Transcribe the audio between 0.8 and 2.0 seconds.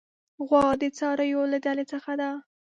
د څارویو له ډلې